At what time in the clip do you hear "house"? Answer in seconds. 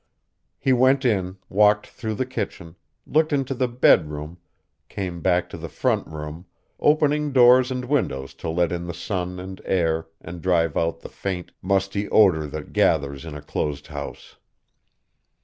13.93-14.37